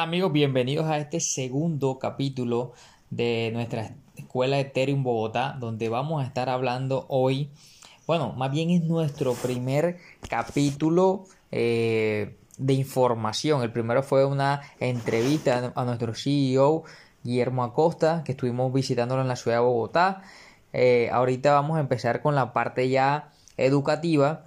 [0.00, 0.32] amigos?
[0.32, 2.72] Bienvenidos a este segundo capítulo
[3.10, 7.50] de nuestra escuela Ethereum Bogotá, donde vamos a estar hablando hoy,
[8.06, 13.62] bueno, más bien es nuestro primer capítulo eh, de información.
[13.62, 16.84] El primero fue una entrevista a nuestro CEO,
[17.22, 20.22] Guillermo Acosta, que estuvimos visitándolo en la ciudad de Bogotá.
[20.72, 24.46] Eh, ahorita vamos a empezar con la parte ya educativa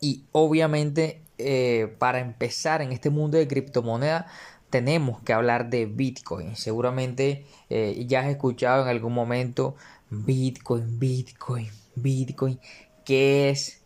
[0.00, 4.24] y obviamente eh, para empezar en este mundo de criptomonedas
[4.70, 6.56] tenemos que hablar de Bitcoin.
[6.56, 9.74] Seguramente eh, ya has escuchado en algún momento
[10.10, 12.58] Bitcoin, Bitcoin, Bitcoin.
[13.04, 13.82] ¿Qué es?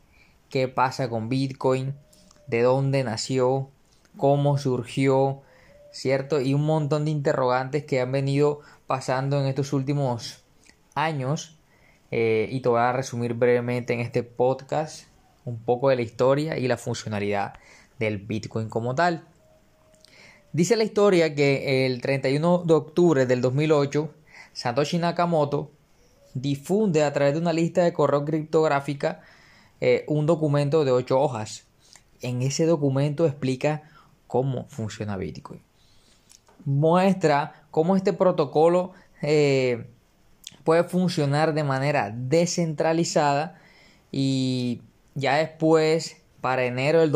[0.51, 1.95] ¿Qué pasa con Bitcoin?
[2.47, 3.71] ¿De dónde nació?
[4.17, 5.43] ¿Cómo surgió?
[5.91, 6.41] ¿Cierto?
[6.41, 10.45] Y un montón de interrogantes que han venido pasando en estos últimos
[10.95, 11.59] años.
[12.11, 15.09] Eh, y te voy a resumir brevemente en este podcast
[15.45, 17.55] un poco de la historia y la funcionalidad
[17.99, 19.27] del Bitcoin como tal.
[20.55, 24.09] Dice la historia que el 31 de octubre del 2008,
[24.53, 25.73] Satoshi Nakamoto
[26.33, 29.21] difunde a través de una lista de correo criptográfica
[29.81, 31.65] eh, un documento de 8 hojas.
[32.21, 33.83] En ese documento explica
[34.29, 35.61] cómo funciona Bitcoin.
[36.65, 39.89] Muestra cómo este protocolo eh,
[40.63, 43.59] puede funcionar de manera descentralizada
[44.13, 44.83] y
[45.17, 47.11] ya después, para enero del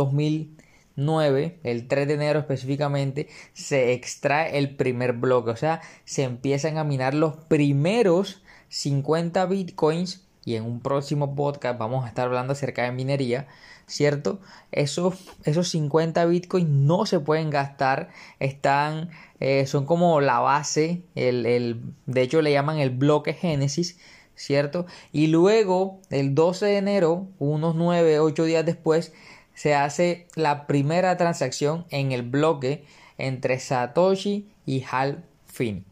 [0.99, 5.51] 2009, el 3 de enero específicamente, se extrae el primer bloque.
[5.51, 10.25] O sea, se empiezan a minar los primeros 50 bitcoins.
[10.45, 13.47] Y en un próximo podcast vamos a estar hablando acerca de minería.
[13.87, 14.41] ¿Cierto?
[14.71, 18.11] Esos, esos 50 bitcoins no se pueden gastar.
[18.39, 19.11] Están.
[19.41, 21.03] Eh, son como la base.
[21.15, 23.99] El, el, de hecho, le llaman el bloque Génesis
[24.35, 24.87] ¿cierto?
[25.13, 29.13] Y luego, el 12 de enero, unos 9, 8 días después,
[29.59, 32.85] se hace la primera transacción en el bloque
[33.19, 35.83] entre Satoshi y Hal Finney,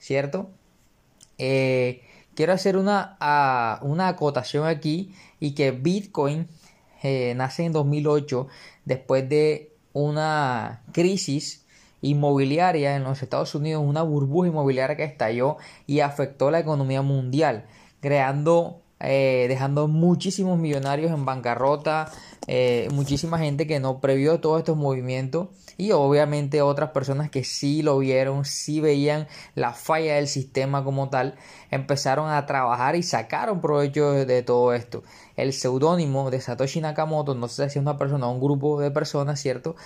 [0.00, 0.50] ¿cierto?
[1.38, 2.02] Eh,
[2.34, 3.16] quiero hacer una,
[3.82, 6.48] una acotación aquí y que Bitcoin
[7.04, 8.48] eh, nace en 2008
[8.84, 11.64] después de una crisis
[12.02, 17.66] inmobiliaria en los Estados Unidos, una burbuja inmobiliaria que estalló y afectó la economía mundial,
[18.00, 22.10] creando, eh, dejando muchísimos millonarios en bancarrota,
[22.46, 27.82] eh, muchísima gente que no previó todos estos movimientos y obviamente otras personas que sí
[27.82, 31.34] lo vieron, sí veían la falla del sistema como tal,
[31.70, 35.02] empezaron a trabajar y sacaron provecho de, todo esto.
[35.36, 38.90] El seudónimo de Satoshi Nakamoto, no sé si es una persona o un grupo de
[38.90, 39.76] personas, ¿cierto?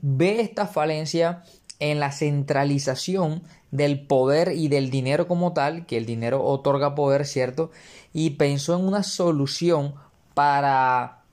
[0.00, 1.42] Ve esta falencia
[1.80, 7.26] en la centralización del poder y del dinero como tal, que el dinero otorga poder,
[7.26, 7.70] ¿cierto?
[8.12, 9.94] Y pensó en una solución
[10.34, 11.24] para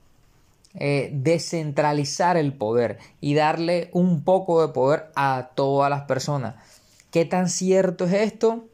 [0.74, 6.54] eh, descentralizar el poder y darle un poco de poder a todas las personas.
[7.10, 8.64] ¿Qué tan cierto es esto?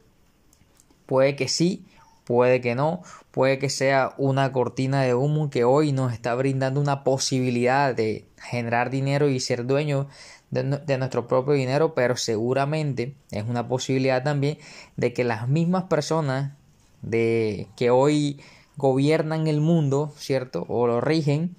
[1.05, 1.85] Puede que sí,
[2.23, 6.79] puede que no, puede que sea una cortina de humo que hoy nos está brindando
[6.79, 10.07] una posibilidad de generar dinero y ser dueño
[10.51, 14.57] de, nuestro propio dinero, pero seguramente es una posibilidad también
[14.97, 16.53] de que las mismas personas
[17.01, 18.39] de que hoy
[18.77, 20.65] gobiernan el mundo, ¿cierto?
[20.67, 21.55] O lo rigen,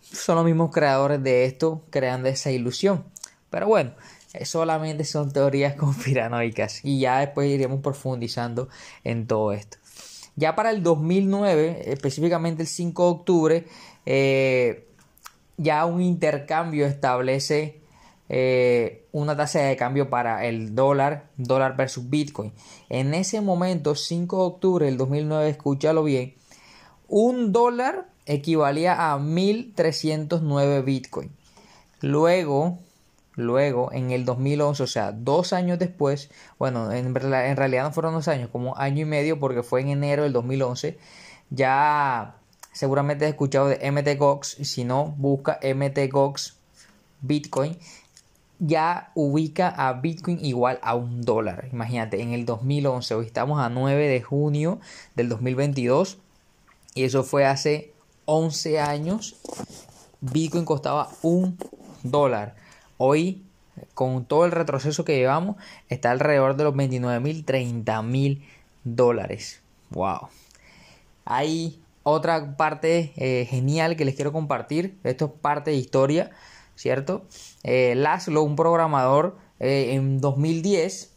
[0.00, 3.04] son los mismos creadores de esto, creando esa ilusión.
[3.50, 3.92] Pero bueno,
[4.44, 8.68] solamente son teorías conspiranoicas y ya después iremos profundizando
[9.04, 9.78] en todo esto.
[10.34, 13.66] Ya para el 2009, específicamente el 5 de octubre,
[14.06, 14.88] eh,
[15.58, 17.81] ya un intercambio establece
[18.34, 22.54] eh, una tasa de cambio para el dólar, dólar versus Bitcoin.
[22.88, 26.34] En ese momento, 5 de octubre del 2009, escúchalo bien,
[27.08, 31.30] un dólar equivalía a 1309 Bitcoin.
[32.00, 32.78] Luego,
[33.34, 38.14] luego, en el 2011, o sea, dos años después, bueno, en, en realidad no fueron
[38.14, 40.96] dos años, como año y medio, porque fue en enero del 2011,
[41.50, 42.36] ya
[42.72, 46.56] seguramente has escuchado de MTGOX, si no, busca MTGOX
[47.20, 47.78] Bitcoin
[48.64, 51.68] ya ubica a Bitcoin igual a un dólar.
[51.72, 54.78] Imagínate, en el 2011, hoy estamos a 9 de junio
[55.16, 56.18] del 2022
[56.94, 57.92] y eso fue hace
[58.26, 59.34] 11 años.
[60.20, 61.58] Bitcoin costaba un
[62.04, 62.54] dólar.
[62.98, 63.42] Hoy,
[63.94, 65.56] con todo el retroceso que llevamos,
[65.88, 68.46] está alrededor de los 29 mil, 30 mil
[68.84, 69.60] dólares.
[69.90, 70.28] Wow.
[71.24, 74.96] Hay otra parte eh, genial que les quiero compartir.
[75.02, 76.30] Esto es parte de historia.
[76.76, 77.24] ¿Cierto?
[77.62, 81.12] Eh, Laszlo, un programador, eh, en 2010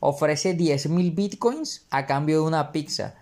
[0.00, 3.14] ofrece 10.000 bitcoins a cambio de una pizza,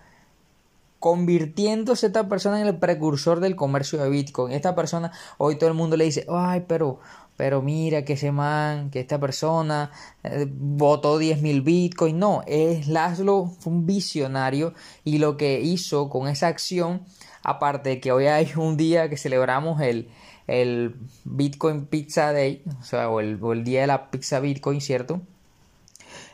[0.99, 4.53] convirtiéndose esta persona en el precursor del comercio de bitcoin.
[4.53, 6.99] Esta persona, hoy todo el mundo le dice, ay, pero
[7.37, 9.91] pero mira que ese man, que esta persona
[10.23, 12.15] eh, votó 10.000 bitcoins.
[12.15, 14.73] No, es Laszlo fue un visionario
[15.05, 17.03] y lo que hizo con esa acción,
[17.43, 20.09] aparte de que hoy hay un día que celebramos el,
[20.47, 20.95] el
[21.25, 25.21] Bitcoin Pizza Day, o sea, o el, día de la pizza Bitcoin, ¿cierto?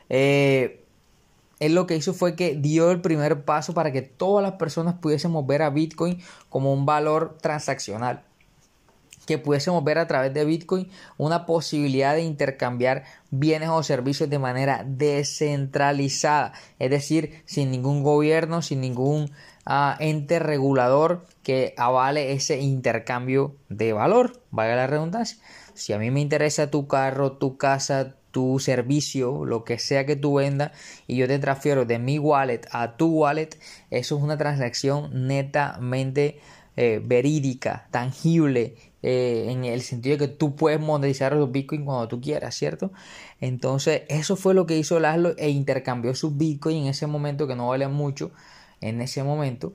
[0.10, 0.86] Eh,
[1.60, 4.96] él lo que hizo fue que dio el primer paso para que todas las personas
[4.96, 6.20] pudiésemos ver a Bitcoin
[6.50, 8.24] como un valor transaccional
[9.26, 14.40] que pudiésemos ver a través de Bitcoin una posibilidad de intercambiar bienes o servicios de
[14.40, 19.32] manera descentralizada, es decir, sin ningún gobierno, sin ningún
[19.66, 25.38] ah, ente regulador que avale ese intercambio de valor, valga la redundancia.
[25.74, 30.16] Si a mí me interesa tu carro, tu casa, tu servicio, lo que sea que
[30.16, 30.72] tú vendas,
[31.08, 33.50] y yo te transfiero de mi wallet a tu wallet,
[33.92, 36.40] eso es una transacción netamente
[36.76, 42.08] eh, verídica, tangible, eh, en el sentido de que tú puedes monetizar los bitcoins cuando
[42.08, 42.92] tú quieras, ¿cierto?
[43.42, 47.56] Entonces, eso fue lo que hizo Laszlo e intercambió sus bitcoins en ese momento que
[47.56, 48.32] no valían mucho,
[48.84, 49.74] en ese momento,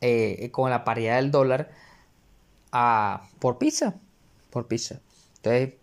[0.00, 1.70] eh, con la paridad del dólar
[2.72, 3.94] a, por pizza,
[4.50, 5.00] por pizza.
[5.36, 5.74] Entonces,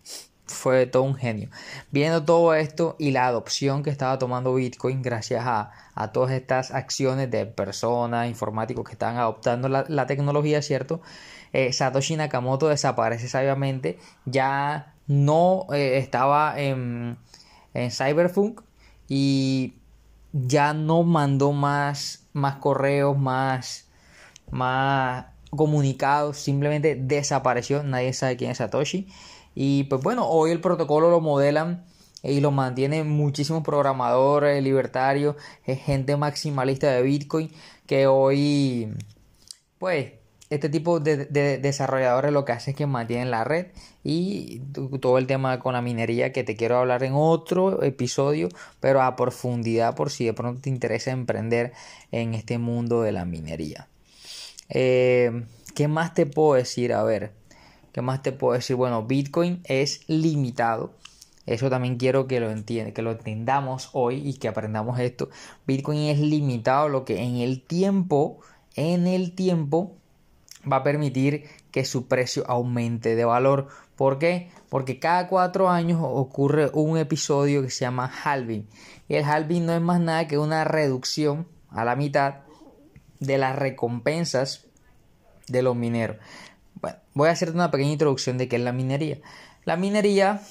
[0.45, 1.49] fue todo un genio.
[1.91, 5.71] Viendo todo esto y la adopción que estaba tomando Bitcoin gracias a,
[6.11, 11.01] todas estas acciones de personas, informáticos que estaban adoptando la, la tecnología, ¿cierto?
[11.53, 17.17] Eh, Satoshi Nakamoto desaparece sabiamente, ya no eh, estaba en,
[17.73, 18.61] en Cyberpunk
[19.07, 19.75] y
[20.33, 23.87] ya no mandó más, más correos, más,
[24.51, 29.07] más comunicados, simplemente desapareció, nadie sabe quién es Satoshi.
[29.55, 31.85] Y pues bueno, hoy el protocolo lo modelan
[32.21, 37.51] y lo mantienen muchísimos programadores libertarios, gente maximalista de Bitcoin
[37.87, 38.93] que hoy
[39.79, 40.11] pues
[40.50, 41.25] este tipo de,
[41.57, 43.68] desarrolladores lo que hace es que mantienen la red
[44.03, 44.59] y
[45.01, 48.50] todo el tema con la minería que te quiero hablar en otro episodio,
[48.80, 51.74] pero a profundidad por si de pronto te interesa emprender
[52.12, 53.88] en este mundo de la minería.
[54.69, 56.94] Eh, ¿Qué más te puedo decir?
[56.94, 57.31] A ver,
[57.91, 58.75] ¿qué más te puedo decir?
[58.75, 60.94] Bueno, Bitcoin es limitado.
[61.48, 65.30] Eso también quiero que lo que lo entendamos hoy y que aprendamos esto.
[65.68, 68.39] Bitcoin es limitado, lo que en el tiempo,
[68.75, 69.95] en el tiempo
[70.71, 73.67] va a permitir que su precio aumente de valor.
[73.95, 74.50] ¿Por qué?
[74.69, 78.67] Porque cada cuatro años ocurre un episodio que se llama halving.
[79.07, 82.41] Y el halving no es más nada que una reducción a la mitad
[83.19, 84.67] de las recompensas
[85.47, 86.17] de los mineros.
[86.81, 89.19] Bueno, voy a hacerte una pequeña introducción de qué es la minería.
[89.63, 90.41] La minería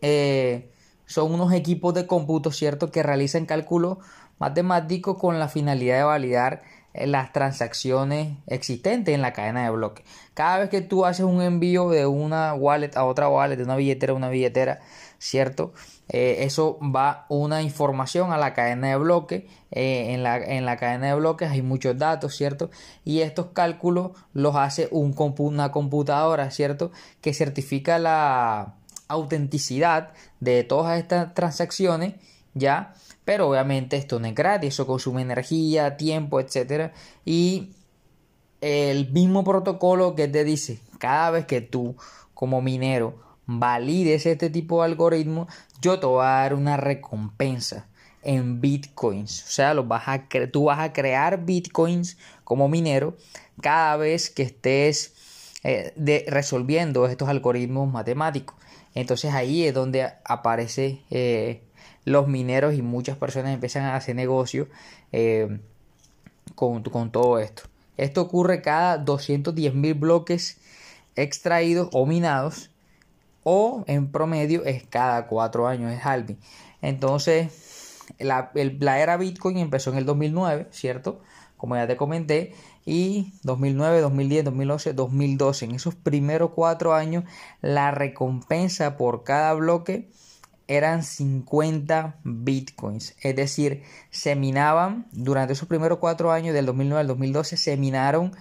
[0.00, 0.70] eh,
[1.06, 3.98] son unos equipos de cómputo, ¿cierto?, que realizan cálculos
[4.38, 6.62] matemáticos con la finalidad de validar
[6.94, 10.04] las transacciones existentes en la cadena de bloques.
[10.32, 13.76] Cada vez que tú haces un envío de una wallet a otra wallet, de una
[13.76, 14.80] billetera a una billetera,
[15.18, 15.72] ¿cierto?
[16.08, 19.44] Eh, eso va una información a la cadena de bloques.
[19.70, 22.70] Eh, en, la, en, la, cadena de bloques hay muchos datos, ¿cierto?
[23.04, 26.92] Y estos cálculos los hace un una computadora, ¿cierto?
[27.20, 28.74] Que certifica la
[29.08, 32.14] autenticidad de todas estas transacciones,
[32.54, 32.94] ¿ya?
[33.24, 36.92] Pero obviamente esto no es gratis, eso consume energía, tiempo, etc.
[37.24, 37.70] Y
[38.60, 41.96] el mismo protocolo que te dice, cada vez que tú
[42.34, 45.48] como minero valides este tipo de algoritmo,
[45.80, 47.86] yo te voy a dar una recompensa
[48.22, 49.44] en bitcoins.
[49.44, 53.16] O sea, los vas a tú vas a crear bitcoins como minero
[53.60, 55.14] cada vez que estés
[55.62, 58.56] eh, resolviendo estos algoritmos matemáticos.
[58.94, 61.62] Entonces ahí es donde aparece eh,
[62.04, 64.68] los mineros y muchas personas empiezan a hacer negocio
[65.12, 65.58] eh,
[66.54, 67.64] con, todo esto.
[67.96, 70.58] Esto ocurre cada 210 mil bloques
[71.16, 72.70] extraídos o minados
[73.42, 76.38] o en promedio es cada cuatro años, es halving.
[76.82, 81.20] Entonces, la, la, era Bitcoin empezó en el 2009, ¿cierto?
[81.56, 87.24] Como ya te comenté, y 2009, 2010, 2011, 2012, en esos primeros cuatro años,
[87.62, 90.10] la recompensa por cada bloque
[90.66, 93.14] eran 50 bitcoins.
[93.20, 98.32] Es decir, se minaban durante esos primeros cuatro años, del 2009 al 2012, se minaron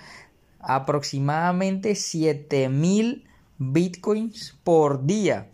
[0.59, 3.25] aproximadamente 7000
[3.57, 5.49] bitcoins por día,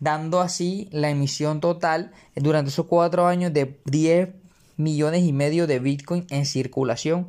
[0.00, 4.30] dando así la emisión total durante esos cuatro años de 10
[4.76, 7.28] millones y medio de bitcoin en circulación.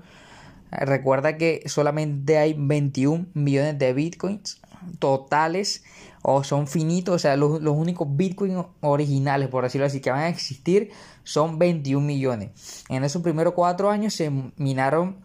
[0.72, 4.60] Recuerda que solamente hay 21 millones de bitcoins
[5.00, 5.84] totales
[6.24, 10.30] o son finitos, o sea, los, únicos Bitcoin originales, por decirlo así, que van a
[10.30, 10.90] existir
[11.24, 12.84] son 21 millones.
[12.90, 15.18] En esos primeros cuatro años se minaron,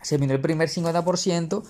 [0.00, 1.64] se minó el primer 50%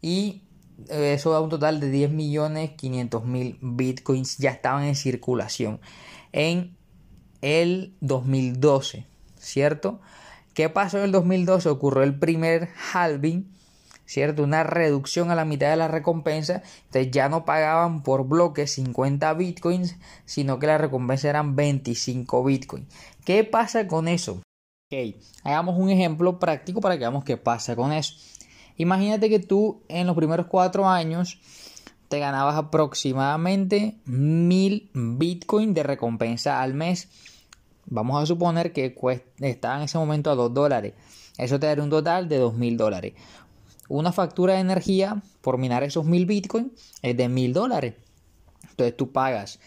[0.00, 0.42] y
[0.88, 5.80] eso da un total de 10 millones 500 mil bitcoins ya estaban en circulación
[6.32, 6.76] en
[7.42, 9.06] el 2012,
[9.38, 10.00] ¿cierto?
[10.54, 11.68] ¿Qué pasó en el 2012?
[11.68, 13.53] Ocurrió el primer halving,
[14.06, 14.42] ¿cierto?
[14.42, 16.62] Una reducción a la mitad de la recompensa.
[16.86, 22.86] Entonces ya no pagaban por bloque 50 bitcoins, sino que la recompensa eran 25 bitcoins.
[23.24, 24.42] ¿Qué pasa con eso?
[24.92, 28.14] Ok, hagamos un ejemplo práctico para que veamos qué pasa con eso.
[28.76, 31.40] Imagínate que tú en los primeros cuatro años
[32.08, 37.08] te ganabas aproximadamente mil bitcoins de recompensa al mes.
[37.86, 38.94] Vamos a suponer que
[39.40, 40.94] estaba en ese momento a 2 dólares.
[41.36, 43.14] Eso te daría un total de 2 mil dólares.
[43.88, 46.72] Una factura de energía por minar esos mil bitcoins
[47.02, 47.94] es de mil dólares.
[48.70, 49.60] Entonces tú pagas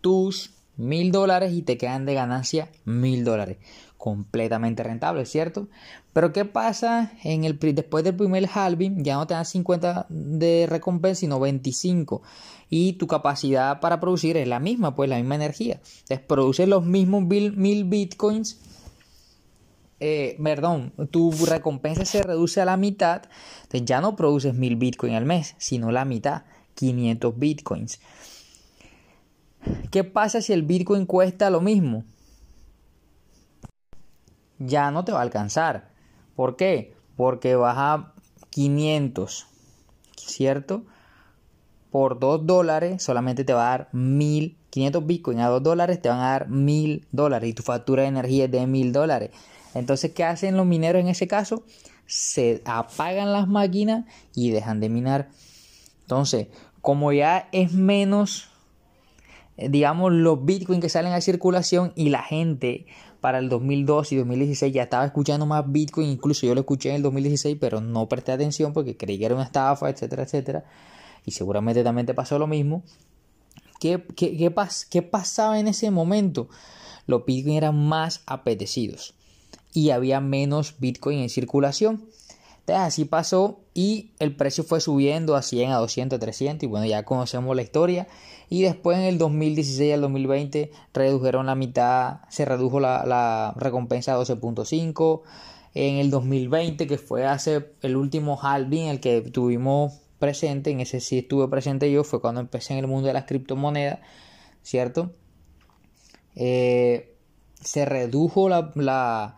[0.00, 3.58] tus mil dólares y te quedan de ganancia mil dólares
[4.04, 5.68] completamente rentable, ¿cierto?
[6.12, 9.02] Pero ¿qué pasa en el, después del primer halving?
[9.02, 12.20] Ya no te dan 50 de recompensa, sino 25.
[12.68, 15.80] Y tu capacidad para producir es la misma, pues la misma energía.
[16.02, 18.60] Entonces produces los mismos mil bitcoins.
[20.06, 23.22] Eh, perdón, tu recompensa se reduce a la mitad.
[23.62, 26.42] Entonces ya no produces mil bitcoins al mes, sino la mitad,
[26.74, 28.00] 500 bitcoins.
[29.90, 32.04] ¿Qué pasa si el bitcoin cuesta lo mismo?
[34.58, 35.90] ya no te va a alcanzar.
[36.36, 36.94] ¿Por qué?
[37.16, 38.12] Porque baja
[38.50, 39.46] 500,
[40.16, 40.84] ¿cierto?
[41.90, 46.08] Por 2 dólares solamente te va a dar 1000, 500 bitcoins a 2 dólares te
[46.08, 49.30] van a dar 1000 dólares y tu factura de energía es de 1000 dólares.
[49.74, 51.64] Entonces, ¿qué hacen los mineros en ese caso?
[52.06, 54.04] Se apagan las máquinas
[54.34, 55.28] y dejan de minar.
[56.02, 56.48] Entonces,
[56.80, 58.48] como ya es menos,
[59.56, 62.86] eh, digamos, los bitcoins que salen a circulación y la gente
[63.20, 66.96] para el 2002 y 2016 ya estaba escuchando más Bitcoin, incluso yo lo escuché en
[66.96, 70.64] el 2016, pero no presté atención porque creí que era una estafa, etcétera, etcétera.
[71.24, 72.82] Y seguramente también te pasó lo mismo.
[73.80, 74.52] ¿Qué, qué,
[74.90, 76.50] qué pasaba en ese momento?
[77.06, 79.14] Los Bitcoin eran más apetecidos
[79.74, 82.06] y había menos Bitcoin en circulación.
[82.60, 86.66] Entonces así pasó y el precio fue subiendo a 100, a 200, a 300 y
[86.66, 88.06] bueno, ya conocemos la historia.
[88.48, 94.18] Y después en el 2016 al 2020 redujeron la mitad, se redujo la, recompensa a
[94.18, 95.20] 12.5.
[95.74, 101.00] En el 2020, que fue hace el último halving, el que tuvimos presente, en ese
[101.00, 103.98] sí estuve presente yo, fue cuando empecé en el mundo de las criptomonedas,
[104.62, 105.10] ¿cierto?
[106.36, 107.16] Eh,
[107.60, 109.36] se redujo la, la,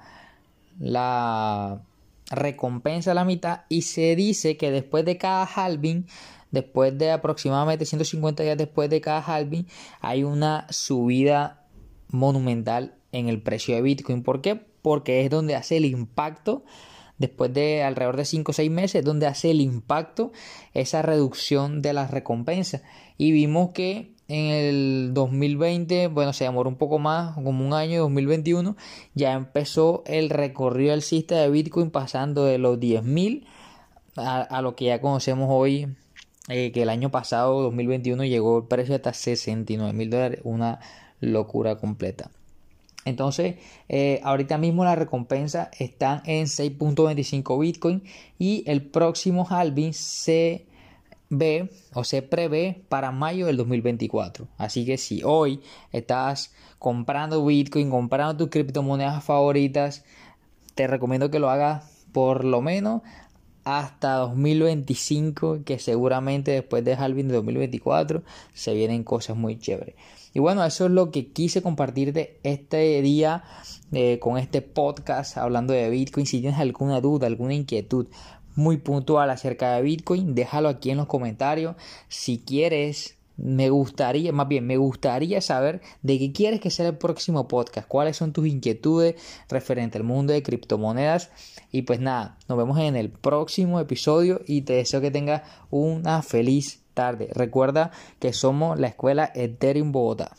[0.79, 1.83] la
[2.31, 6.07] recompensa a la mitad y se dice que después de cada halving,
[6.51, 9.67] después de aproximadamente 150 días después de cada halving,
[10.01, 11.67] hay una subida
[12.09, 14.23] monumental en el precio de Bitcoin.
[14.23, 14.57] ¿Por qué?
[14.57, 16.65] Porque es donde hace el impacto
[17.19, 20.33] después de alrededor de 5 o 6 meses, donde hace el impacto
[20.75, 22.83] esa reducción de las recompensas.
[23.17, 28.03] Y vimos que en el 2020, bueno, se demoró un poco más, como un año,
[28.03, 28.77] 2021,
[29.15, 33.47] ya empezó el recorrido alcista de Bitcoin pasando de los 10.000
[34.17, 35.89] a, a lo que ya conocemos hoy,
[36.49, 40.81] eh, que el año pasado, 2021, llegó el precio hasta 69 mil dólares, una
[41.21, 42.31] locura completa.
[43.05, 43.57] Entonces,
[43.89, 48.03] eh, ahorita mismo la recompensa está en 6.25 Bitcoin
[48.37, 50.66] y el próximo halving se
[51.29, 54.49] ve o se prevé para mayo del 2024.
[54.59, 55.61] Así que si hoy
[55.93, 60.05] estás comprando Bitcoin, comprando tus criptomonedas favoritas,
[60.75, 63.03] te recomiendo que lo hagas por lo menos
[63.65, 68.23] hasta 2025, que seguramente después de Halving de 2024
[68.55, 69.97] se vienen cosas muy chéveres.
[70.33, 73.43] Y bueno, eso es lo que quise compartirte este día
[73.91, 76.27] eh, con este podcast hablando de Bitcoin.
[76.27, 78.07] Si tienes alguna duda, alguna inquietud,
[78.57, 81.77] muy puntual acerca de Bitcoin, déjalo aquí en los comentarios.
[82.09, 86.97] Si quieres, me gustaría, más bien, me gustaría saber de qué quieres que sea el
[86.97, 89.15] próximo podcast, cuáles son tus inquietudes
[89.49, 91.31] referente al mundo de criptomonedas.
[91.71, 96.23] Y pues nada, nos vemos en el próximo episodio y te deseo que tengas una
[96.23, 97.29] feliz tarde.
[97.33, 100.33] Recuerda que somos la escuela Ethereum Bogotá.